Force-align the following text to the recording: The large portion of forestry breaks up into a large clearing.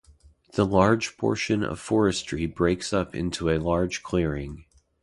The 0.53 0.65
large 0.65 1.15
portion 1.15 1.63
of 1.63 1.79
forestry 1.79 2.47
breaks 2.47 2.91
up 2.91 3.13
into 3.13 3.49
a 3.51 3.59
large 3.59 4.01
clearing. 4.01 4.65